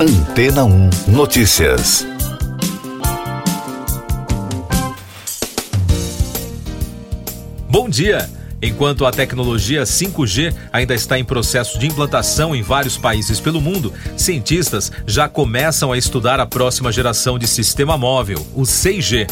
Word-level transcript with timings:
Antena 0.00 0.64
1 0.64 0.90
Notícias. 1.08 2.06
Bom 7.68 7.88
dia! 7.88 8.30
Enquanto 8.62 9.04
a 9.04 9.10
tecnologia 9.10 9.82
5G 9.82 10.54
ainda 10.72 10.94
está 10.94 11.18
em 11.18 11.24
processo 11.24 11.80
de 11.80 11.88
implantação 11.88 12.54
em 12.54 12.62
vários 12.62 12.96
países 12.96 13.40
pelo 13.40 13.60
mundo, 13.60 13.92
cientistas 14.16 14.92
já 15.04 15.28
começam 15.28 15.90
a 15.90 15.98
estudar 15.98 16.38
a 16.38 16.46
próxima 16.46 16.92
geração 16.92 17.36
de 17.36 17.48
sistema 17.48 17.98
móvel, 17.98 18.46
o 18.54 18.62
6G. 18.62 19.28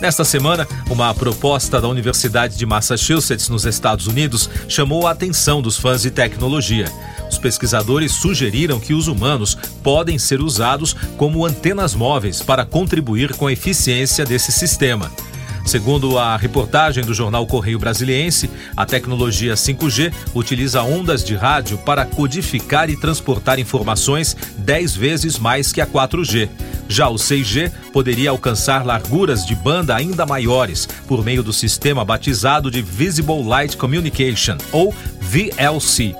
Nesta 0.00 0.24
semana, 0.24 0.66
uma 0.88 1.12
proposta 1.14 1.78
da 1.78 1.88
Universidade 1.88 2.56
de 2.56 2.64
Massachusetts, 2.64 3.50
nos 3.50 3.66
Estados 3.66 4.06
Unidos, 4.06 4.48
chamou 4.66 5.06
a 5.06 5.10
atenção 5.10 5.60
dos 5.60 5.76
fãs 5.76 6.00
de 6.02 6.10
tecnologia. 6.10 6.90
Os 7.36 7.38
pesquisadores 7.38 8.12
sugeriram 8.12 8.80
que 8.80 8.94
os 8.94 9.08
humanos 9.08 9.58
podem 9.82 10.18
ser 10.18 10.40
usados 10.40 10.94
como 11.18 11.44
antenas 11.44 11.94
móveis 11.94 12.40
para 12.40 12.64
contribuir 12.64 13.34
com 13.34 13.46
a 13.46 13.52
eficiência 13.52 14.24
desse 14.24 14.50
sistema. 14.50 15.12
Segundo 15.66 16.18
a 16.18 16.34
reportagem 16.34 17.04
do 17.04 17.12
jornal 17.12 17.46
Correio 17.46 17.78
Brasiliense, 17.78 18.48
a 18.74 18.86
tecnologia 18.86 19.52
5G 19.52 20.14
utiliza 20.34 20.82
ondas 20.82 21.22
de 21.22 21.34
rádio 21.34 21.76
para 21.76 22.06
codificar 22.06 22.88
e 22.88 22.98
transportar 22.98 23.58
informações 23.58 24.34
10 24.56 24.96
vezes 24.96 25.38
mais 25.38 25.72
que 25.72 25.82
a 25.82 25.86
4G. 25.86 26.48
Já 26.88 27.08
o 27.08 27.16
6G 27.16 27.70
poderia 27.92 28.30
alcançar 28.30 28.86
larguras 28.86 29.44
de 29.44 29.54
banda 29.54 29.94
ainda 29.94 30.24
maiores 30.24 30.88
por 31.06 31.22
meio 31.22 31.42
do 31.42 31.52
sistema 31.52 32.02
batizado 32.02 32.70
de 32.70 32.80
Visible 32.80 33.42
Light 33.42 33.76
Communication, 33.76 34.56
ou 34.72 34.94
VLC. 35.20 36.16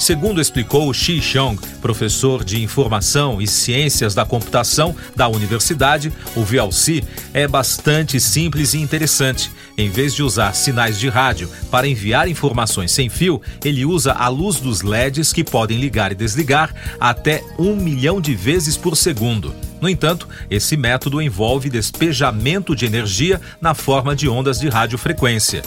Segundo 0.00 0.40
explicou 0.40 0.90
Xi 0.94 1.20
Xiong, 1.20 1.60
professor 1.82 2.42
de 2.42 2.62
Informação 2.62 3.40
e 3.40 3.46
Ciências 3.46 4.14
da 4.14 4.24
Computação 4.24 4.96
da 5.14 5.28
universidade, 5.28 6.10
o 6.34 6.42
VLC 6.42 7.04
é 7.34 7.46
bastante 7.46 8.18
simples 8.18 8.72
e 8.72 8.78
interessante. 8.78 9.50
Em 9.76 9.90
vez 9.90 10.14
de 10.14 10.22
usar 10.22 10.54
sinais 10.54 10.98
de 10.98 11.10
rádio 11.10 11.50
para 11.70 11.86
enviar 11.86 12.28
informações 12.28 12.92
sem 12.92 13.10
fio, 13.10 13.42
ele 13.62 13.84
usa 13.84 14.12
a 14.12 14.26
luz 14.28 14.56
dos 14.56 14.80
LEDs 14.80 15.34
que 15.34 15.44
podem 15.44 15.78
ligar 15.78 16.12
e 16.12 16.14
desligar 16.14 16.74
até 16.98 17.44
um 17.58 17.76
milhão 17.76 18.22
de 18.22 18.34
vezes 18.34 18.78
por 18.78 18.96
segundo. 18.96 19.54
No 19.82 19.88
entanto, 19.88 20.26
esse 20.50 20.78
método 20.78 21.20
envolve 21.20 21.68
despejamento 21.68 22.74
de 22.74 22.86
energia 22.86 23.38
na 23.60 23.74
forma 23.74 24.16
de 24.16 24.30
ondas 24.30 24.58
de 24.58 24.68
radiofrequência. 24.70 25.62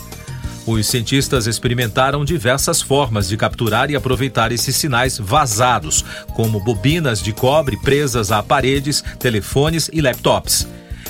Os 0.65 0.87
cientistas 0.87 1.45
experimentaram 1.45 2.23
diversas 2.23 2.81
formas 2.81 3.27
de 3.27 3.35
capturar 3.35 3.91
e 3.91 3.97
aproveitar 3.97 4.51
esses 4.53 4.75
sinais 4.77 5.17
vazados, 5.17 6.05
como 6.33 6.59
bobinas 6.59 7.21
de 7.21 7.33
cobre 7.33 7.75
presas 7.81 8.31
a 8.31 8.41
paredes, 8.41 9.03
telefones 9.19 9.89
e 9.91 9.99
laptops. 9.99 10.65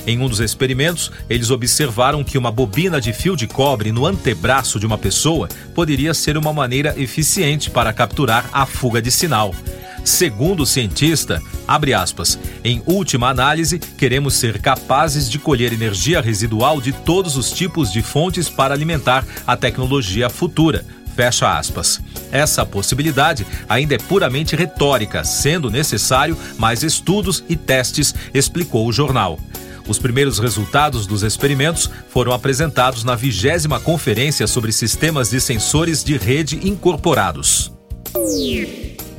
Em 0.08 0.20
um 0.20 0.28
dos 0.28 0.40
experimentos, 0.40 1.12
eles 1.30 1.52
observaram 1.52 2.24
que 2.24 2.38
uma 2.38 2.52
bobina 2.52 3.00
de 3.00 3.14
fio 3.14 3.38
de 3.38 3.46
cobre 3.46 3.92
no 3.92 4.08
antebraço 4.08 4.80
de 4.80 4.88
uma 4.88 4.98
pessoa 4.98 5.48
poderia 5.76 6.16
ser 6.16 6.36
uma 6.36 6.52
maneira 6.52 7.00
eficiente 7.00 7.70
para 7.70 7.94
capturar 7.94 8.50
a 8.52 8.66
fuga 8.66 9.02
de 9.02 9.12
sinal. 9.12 9.54
Segundo 10.04 10.64
o 10.64 10.66
cientista, 10.66 11.42
abre 11.68 11.94
aspas, 11.94 12.38
em 12.64 12.84
última 12.86 13.30
análise, 13.30 13.80
queremos 13.80 14.34
ser 14.34 14.60
capazes 14.60 15.30
de 15.30 15.40
colher 15.40 15.72
energia 15.72 16.20
residual 16.20 16.82
de 16.82 16.92
todos 16.92 17.38
os 17.38 17.52
tipos 17.52 17.92
de 17.92 18.02
fontes 18.02 18.50
para 18.50 18.74
alimentar 18.74 19.26
a 19.48 19.56
tecnologia 19.56 20.30
futura. 20.30 20.86
Fecha 21.16 21.58
aspas. 21.58 22.02
Essa 22.32 22.66
possibilidade 22.66 23.46
ainda 23.70 23.96
é 23.96 23.98
puramente 23.98 24.56
retórica, 24.56 25.24
sendo 25.24 25.70
necessário 25.70 26.38
mais 26.58 26.84
estudos 26.84 27.44
e 27.48 27.56
testes, 27.56 28.14
explicou 28.34 28.88
o 28.88 28.92
jornal. 28.92 29.40
Os 29.88 30.00
primeiros 30.00 30.40
resultados 30.40 31.06
dos 31.06 31.24
experimentos 31.24 31.90
foram 32.10 32.32
apresentados 32.32 33.04
na 33.04 33.16
vigésima 33.16 33.80
Conferência 33.80 34.48
sobre 34.48 34.72
Sistemas 34.72 35.30
de 35.30 35.40
Sensores 35.40 36.04
de 36.04 36.18
Rede 36.18 36.68
Incorporados. 36.68 37.72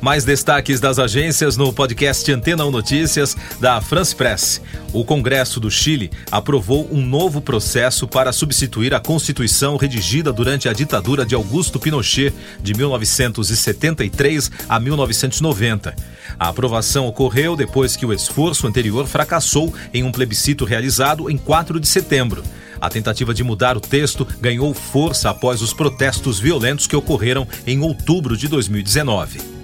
Mais 0.01 0.23
destaques 0.23 0.79
das 0.79 0.99
agências 0.99 1.57
no 1.57 1.73
podcast 1.73 2.31
Antena 2.31 2.65
1 2.65 2.71
Notícias 2.71 3.35
da 3.59 3.81
France 3.81 4.15
Press. 4.15 4.61
O 4.93 5.03
Congresso 5.03 5.59
do 5.59 5.71
Chile 5.71 6.11
aprovou 6.31 6.87
um 6.91 7.03
novo 7.03 7.41
processo 7.41 8.07
para 8.07 8.31
substituir 8.31 8.93
a 8.93 8.99
Constituição 8.99 9.77
redigida 9.77 10.31
durante 10.31 10.69
a 10.69 10.73
ditadura 10.73 11.25
de 11.25 11.33
Augusto 11.33 11.79
Pinochet, 11.79 12.33
de 12.61 12.73
1973 12.73 14.51
a 14.69 14.79
1990. 14.79 15.95
A 16.37 16.49
aprovação 16.49 17.07
ocorreu 17.07 17.55
depois 17.55 17.95
que 17.95 18.05
o 18.05 18.13
esforço 18.13 18.67
anterior 18.67 19.07
fracassou 19.07 19.73
em 19.93 20.03
um 20.03 20.11
plebiscito 20.11 20.65
realizado 20.65 21.29
em 21.29 21.37
4 21.37 21.79
de 21.79 21.87
setembro. 21.87 22.43
A 22.79 22.89
tentativa 22.89 23.33
de 23.33 23.43
mudar 23.43 23.77
o 23.77 23.81
texto 23.81 24.27
ganhou 24.39 24.73
força 24.73 25.29
após 25.29 25.61
os 25.61 25.73
protestos 25.73 26.39
violentos 26.39 26.85
que 26.85 26.95
ocorreram 26.95 27.47
em 27.65 27.79
outubro 27.79 28.37
de 28.37 28.47
2019. 28.47 29.54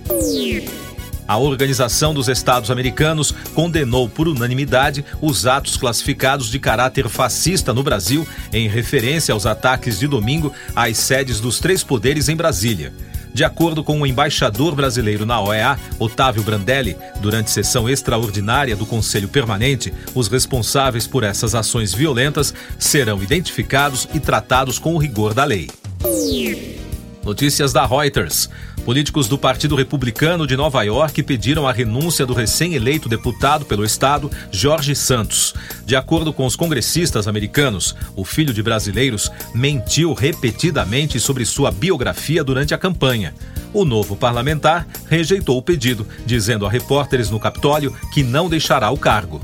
A 1.27 1.37
Organização 1.37 2.13
dos 2.13 2.27
Estados 2.27 2.69
Americanos 2.69 3.33
condenou 3.53 4.09
por 4.09 4.27
unanimidade 4.27 5.05
os 5.21 5.47
atos 5.47 5.77
classificados 5.77 6.49
de 6.51 6.59
caráter 6.59 7.07
fascista 7.07 7.73
no 7.73 7.83
Brasil, 7.83 8.27
em 8.51 8.67
referência 8.67 9.33
aos 9.33 9.45
ataques 9.45 9.97
de 9.97 10.07
domingo 10.07 10.51
às 10.75 10.97
sedes 10.97 11.39
dos 11.39 11.59
três 11.59 11.83
poderes 11.83 12.27
em 12.27 12.35
Brasília. 12.35 12.93
De 13.33 13.45
acordo 13.45 13.81
com 13.81 14.01
o 14.01 14.05
embaixador 14.05 14.75
brasileiro 14.75 15.25
na 15.25 15.39
OEA, 15.41 15.79
Otávio 15.97 16.43
Brandelli, 16.43 16.97
durante 17.21 17.49
sessão 17.49 17.87
extraordinária 17.87 18.75
do 18.75 18.85
Conselho 18.85 19.29
Permanente, 19.29 19.93
os 20.13 20.27
responsáveis 20.27 21.07
por 21.07 21.23
essas 21.23 21.55
ações 21.55 21.93
violentas 21.93 22.53
serão 22.77 23.23
identificados 23.23 24.05
e 24.13 24.19
tratados 24.19 24.77
com 24.77 24.95
o 24.95 24.97
rigor 24.97 25.33
da 25.33 25.45
lei. 25.45 25.69
Notícias 27.23 27.71
da 27.71 27.85
Reuters. 27.85 28.49
Políticos 28.85 29.27
do 29.27 29.37
Partido 29.37 29.75
Republicano 29.75 30.47
de 30.47 30.57
Nova 30.57 30.81
York 30.81 31.21
pediram 31.21 31.67
a 31.67 31.71
renúncia 31.71 32.25
do 32.25 32.33
recém-eleito 32.33 33.07
deputado 33.07 33.63
pelo 33.63 33.85
estado, 33.85 34.29
Jorge 34.51 34.95
Santos. 34.95 35.53
De 35.85 35.95
acordo 35.95 36.33
com 36.33 36.45
os 36.45 36.55
congressistas 36.55 37.27
americanos, 37.27 37.95
o 38.15 38.25
filho 38.25 38.53
de 38.53 38.63
brasileiros 38.63 39.31
mentiu 39.53 40.13
repetidamente 40.13 41.19
sobre 41.19 41.45
sua 41.45 41.71
biografia 41.71 42.43
durante 42.43 42.73
a 42.73 42.77
campanha. 42.77 43.35
O 43.71 43.85
novo 43.85 44.15
parlamentar 44.15 44.87
rejeitou 45.07 45.57
o 45.57 45.61
pedido, 45.61 46.05
dizendo 46.25 46.65
a 46.65 46.69
repórteres 46.69 47.29
no 47.29 47.39
Capitólio 47.39 47.95
que 48.11 48.23
não 48.23 48.49
deixará 48.49 48.89
o 48.89 48.97
cargo. 48.97 49.41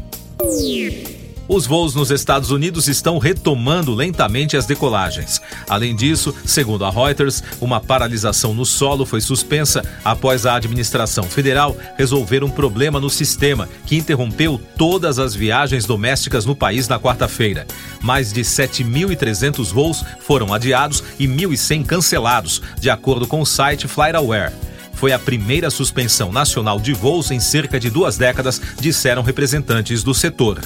Os 1.50 1.66
voos 1.66 1.96
nos 1.96 2.12
Estados 2.12 2.52
Unidos 2.52 2.90
estão 2.90 3.18
retomando 3.18 3.96
lentamente 3.96 4.58
as 4.58 4.66
decolagens. 4.66 5.42
Além 5.70 5.96
disso, 5.96 6.36
segundo 6.46 6.84
a 6.84 6.90
Reuters, 6.90 7.42
uma 7.62 7.80
paralisação 7.80 8.54
no 8.54 8.66
solo 8.66 9.06
foi 9.06 9.22
suspensa 9.22 9.82
após 10.04 10.46
a 10.46 10.56
administração 10.56 11.24
federal 11.24 11.78
resolver 11.98 12.44
um 12.44 12.50
problema 12.50 13.00
no 13.00 13.10
sistema 13.10 13.70
que 13.86 13.96
interrompeu 13.96 14.60
todas 14.78 15.20
as 15.20 15.34
viagens 15.34 15.86
domésticas 15.86 16.46
no 16.46 16.56
país 16.56 16.90
na 16.90 17.00
quarta-feira. 17.00 17.66
Mais 18.02 18.34
de 18.34 18.42
7.300 18.42 19.72
voos 19.72 20.04
foram 20.20 20.54
adiados 20.54 21.02
e 21.18 21.28
1.100 21.28 21.86
cancelados, 21.86 22.62
de 22.78 22.90
acordo 22.90 23.26
com 23.26 23.40
o 23.40 23.46
site 23.46 23.88
FlightAware 23.88 24.52
foi 24.94 25.14
a 25.14 25.20
primeira 25.20 25.70
suspensão 25.70 26.32
nacional 26.32 26.80
de 26.80 26.92
voos 26.92 27.30
em 27.30 27.40
cerca 27.40 27.80
de 27.80 27.88
duas 27.88 28.18
décadas, 28.18 28.60
disseram 28.80 29.22
representantes 29.22 30.02
do 30.02 30.12
setor. 30.12 30.60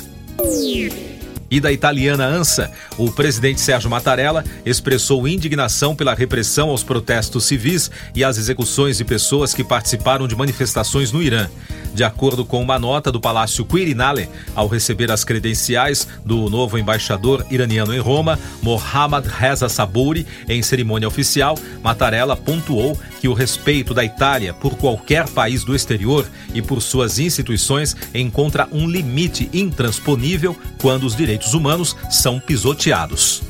E 1.52 1.60
da 1.60 1.70
italiana 1.70 2.26
ANSA, 2.26 2.72
o 2.98 3.12
presidente 3.12 3.60
Sérgio 3.60 3.90
Mattarella 3.90 4.44
expressou 4.66 5.28
indignação 5.28 5.94
pela 5.94 6.14
repressão 6.14 6.70
aos 6.70 6.82
protestos 6.82 7.44
civis 7.44 7.92
e 8.16 8.24
às 8.24 8.38
execuções 8.38 8.98
de 8.98 9.04
pessoas 9.04 9.54
que 9.54 9.64
participaram 9.64 10.30
de 10.30 10.36
manifestações 10.36 11.12
no 11.12 11.22
Irã. 11.22 11.50
De 11.94 12.04
acordo 12.04 12.46
com 12.46 12.62
uma 12.62 12.80
nota 12.80 13.12
do 13.12 13.20
Palácio 13.20 13.66
Quirinale, 13.66 14.30
ao 14.56 14.68
receber 14.68 15.12
as 15.12 15.24
credenciais 15.24 16.08
do 16.26 16.50
novo 16.50 16.78
embaixador 16.78 17.46
iraniano 17.50 17.94
em 17.94 18.00
Roma, 18.00 18.40
Mohammad 18.62 19.26
Reza 19.26 19.68
Sabouri, 19.68 20.26
em 20.48 20.62
cerimônia 20.64 21.08
oficial, 21.08 21.58
Mattarella 21.84 22.36
pontuou 22.36 22.98
que 23.20 23.28
o 23.28 23.34
respeito 23.34 23.94
da 23.94 24.04
Itália 24.04 24.54
por 24.54 24.76
qualquer 24.78 25.28
país 25.30 25.64
do 25.64 25.76
exterior 25.76 26.26
e 26.54 26.62
por 26.62 26.82
suas 26.82 27.20
instituições 27.20 27.96
encontra 28.14 28.68
um 28.72 28.88
limite 28.88 29.50
intransponível 29.54 30.56
quando 30.80 31.04
os 31.04 31.16
direitos 31.16 31.54
humanos 31.54 31.96
são 32.10 32.40
pisoteados. 32.40 33.44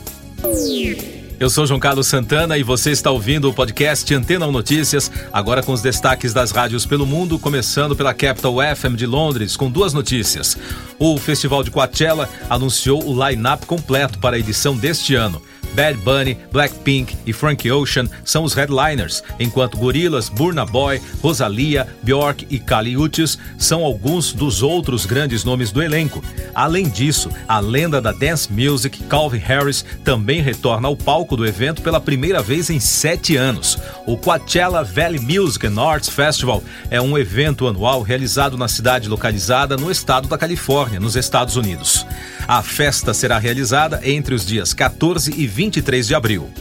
Eu 1.42 1.50
sou 1.50 1.66
João 1.66 1.80
Carlos 1.80 2.06
Santana 2.06 2.56
e 2.56 2.62
você 2.62 2.92
está 2.92 3.10
ouvindo 3.10 3.50
o 3.50 3.54
podcast 3.54 4.14
Antena 4.14 4.46
1 4.46 4.52
Notícias, 4.52 5.12
agora 5.34 5.64
com 5.64 5.72
os 5.72 5.82
destaques 5.82 6.34
das 6.34 6.52
rádios 6.52 6.86
pelo 6.86 7.04
mundo, 7.04 7.40
começando 7.40 7.96
pela 7.96 8.14
Capital 8.14 8.58
FM 8.76 8.96
de 8.96 9.08
Londres, 9.08 9.58
com 9.58 9.68
duas 9.68 9.92
notícias. 9.92 10.56
O 11.00 11.18
Festival 11.18 11.64
de 11.64 11.72
Coachella 11.72 12.30
anunciou 12.48 13.04
o 13.04 13.28
line-up 13.28 13.66
completo 13.66 14.20
para 14.20 14.36
a 14.36 14.40
edição 14.40 14.78
deste 14.78 15.16
ano. 15.16 15.42
Bad 15.74 15.98
Bunny, 16.00 16.38
Blackpink 16.52 17.18
e 17.26 17.34
Frank 17.34 17.70
Ocean 17.72 18.08
são 18.24 18.44
os 18.44 18.54
headliners, 18.54 19.24
enquanto 19.40 19.78
Gorillaz, 19.78 20.30
Burna 20.30 20.66
Boy, 20.66 21.02
Rosalia, 21.22 21.88
Bjork 22.04 22.48
e 22.50 22.60
Kali 22.60 22.98
Uchis 22.98 23.38
são 23.58 23.84
alguns 23.84 24.34
dos 24.34 24.62
outros 24.62 25.06
grandes 25.06 25.44
nomes 25.44 25.72
do 25.72 25.82
elenco. 25.82 26.24
Além 26.54 26.90
disso, 26.90 27.30
a 27.48 27.60
lenda 27.60 28.02
da 28.02 28.12
dance 28.12 28.52
music, 28.52 29.04
Calvin 29.04 29.38
Harris, 29.38 29.86
também 30.04 30.42
retorna 30.42 30.88
ao 30.88 30.96
palco 30.96 31.38
do 31.38 31.46
evento 31.46 31.82
pela 31.82 32.00
primeira 32.00 32.42
vez 32.42 32.70
em 32.70 32.80
sete 32.80 33.36
anos. 33.36 33.78
O 34.12 34.18
Coachella 34.18 34.84
Valley 34.84 35.22
Music 35.22 35.66
and 35.66 35.82
Arts 35.82 36.10
Festival 36.10 36.62
é 36.90 37.02
um 37.02 37.18
evento 37.18 37.66
anual 37.66 38.02
realizado 38.02 38.58
na 38.58 38.68
cidade 38.68 39.08
localizada 39.08 39.78
no 39.78 39.90
estado 39.90 40.28
da 40.28 40.38
Califórnia, 40.38 41.00
nos 41.00 41.16
Estados 41.16 41.56
Unidos. 41.56 42.06
A 42.46 42.62
festa 42.62 43.14
será 43.14 43.38
realizada 43.38 44.02
entre 44.04 44.36
os 44.36 44.46
dias 44.46 44.74
14 44.74 45.34
e 45.38 45.48
23 45.48 46.06
de 46.06 46.14
abril. 46.14 46.52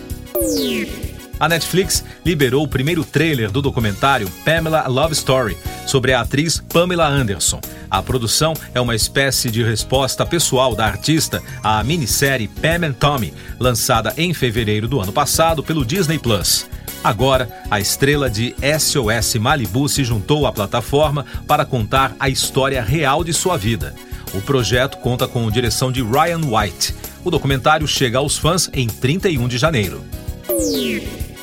A 1.41 1.49
Netflix 1.49 2.05
liberou 2.25 2.63
o 2.63 2.69
primeiro 2.69 3.03
trailer 3.03 3.51
do 3.51 3.61
documentário 3.61 4.31
Pamela 4.45 4.87
Love 4.87 5.15
Story, 5.15 5.59
sobre 5.89 6.13
a 6.13 6.21
atriz 6.21 6.63
Pamela 6.73 7.09
Anderson. 7.09 7.61
A 7.91 8.01
produção 8.03 8.55
é 8.73 8.81
uma 8.81 8.95
espécie 8.95 9.51
de 9.51 9.65
resposta 9.65 10.25
pessoal 10.25 10.77
da 10.77 10.87
artista 10.87 11.43
à 11.63 11.83
minissérie 11.83 12.47
Pam 12.47 12.87
and 12.87 12.93
Tommy, 12.93 13.35
lançada 13.59 14.15
em 14.17 14.33
fevereiro 14.33 14.87
do 14.87 15.01
ano 15.01 15.13
passado 15.13 15.63
pelo 15.63 15.85
Disney 15.85 16.19
Plus. 16.19 16.67
Agora, 17.03 17.49
a 17.69 17.81
estrela 17.81 18.31
de 18.31 18.55
SOS 18.79 19.35
Malibu 19.37 19.89
se 19.89 20.05
juntou 20.05 20.47
à 20.47 20.53
plataforma 20.53 21.27
para 21.49 21.65
contar 21.65 22.15
a 22.21 22.29
história 22.29 22.81
real 22.81 23.25
de 23.25 23.33
sua 23.33 23.57
vida. 23.57 23.95
O 24.33 24.41
projeto 24.41 24.99
conta 24.99 25.27
com 25.27 25.51
direção 25.51 25.91
de 25.91 26.03
Ryan 26.03 26.43
White. 26.45 26.95
O 27.25 27.31
documentário 27.31 27.89
chega 27.89 28.19
aos 28.19 28.39
fãs 28.39 28.71
em 28.73 28.87
31 28.87 29.49
de 29.49 29.59
janeiro. 29.59 30.05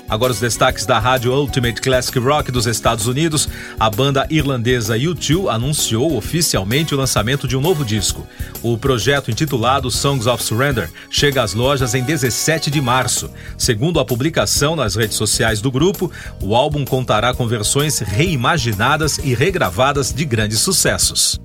Agora 0.09 0.31
os 0.31 0.39
destaques 0.39 0.85
da 0.85 0.99
rádio 0.99 1.33
Ultimate 1.33 1.81
Classic 1.81 2.17
Rock 2.17 2.51
dos 2.51 2.65
Estados 2.65 3.07
Unidos. 3.07 3.49
A 3.79 3.89
banda 3.89 4.25
irlandesa 4.29 4.97
U2 4.97 5.53
anunciou 5.53 6.15
oficialmente 6.15 6.95
o 6.95 6.97
lançamento 6.97 7.47
de 7.47 7.57
um 7.57 7.61
novo 7.61 7.83
disco. 7.83 8.25
O 8.63 8.77
projeto 8.77 9.29
intitulado 9.29 9.91
Songs 9.91 10.25
of 10.25 10.43
Surrender 10.43 10.89
chega 11.09 11.43
às 11.43 11.53
lojas 11.53 11.93
em 11.93 12.03
17 12.03 12.71
de 12.71 12.79
março. 12.79 13.29
Segundo 13.57 13.99
a 13.99 14.05
publicação 14.05 14.75
nas 14.75 14.95
redes 14.95 15.17
sociais 15.17 15.59
do 15.59 15.71
grupo, 15.71 16.11
o 16.41 16.55
álbum 16.55 16.85
contará 16.85 17.33
com 17.33 17.47
versões 17.47 17.99
reimaginadas 17.99 19.17
e 19.17 19.33
regravadas 19.33 20.13
de 20.13 20.23
grandes 20.23 20.59
sucessos. 20.59 21.39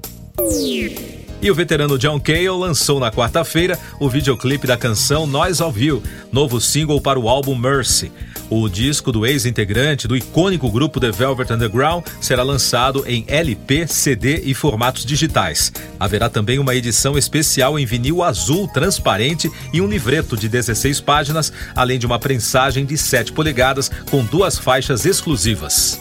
E 1.43 1.51
o 1.51 1.55
veterano 1.57 1.99
John 1.99 2.21
Cale 2.21 2.49
lançou 2.51 3.01
na 3.01 3.11
quarta-feira 3.11 3.77
o 3.99 4.09
videoclipe 4.09 4.65
da 4.65 4.77
canção 4.77 5.27
Nós 5.27 5.61
ao 5.61 5.73
Viu, 5.73 6.01
novo 6.31 6.61
single 6.61 7.01
para 7.01 7.19
o 7.19 7.29
álbum 7.29 7.57
Mercy. 7.57 8.13
O 8.49 8.69
disco 8.69 9.11
do 9.11 9.27
ex-integrante 9.27 10.07
do 10.07 10.17
icônico 10.17 10.71
grupo 10.71 11.01
The 11.01 11.11
Velvet 11.11 11.53
Underground 11.53 12.05
será 12.21 12.45
lançado 12.45 13.03
em 13.09 13.25
LP, 13.27 13.89
CD 13.89 14.43
e 14.45 14.55
formatos 14.55 15.05
digitais. 15.05 15.73
Haverá 15.99 16.29
também 16.29 16.61
uma 16.61 16.77
edição 16.77 17.19
especial 17.19 17.77
em 17.77 17.85
vinil 17.85 18.23
azul 18.23 18.69
transparente 18.69 19.51
e 19.73 19.81
um 19.81 19.89
livreto 19.89 20.37
de 20.37 20.49
16 20.49 21.01
páginas, 21.01 21.53
além 21.75 21.99
de 21.99 22.07
uma 22.07 22.21
prensagem 22.21 22.85
de 22.85 22.97
7 22.97 23.33
polegadas 23.33 23.91
com 24.09 24.25
duas 24.25 24.59
faixas 24.59 25.05
exclusivas. 25.05 26.01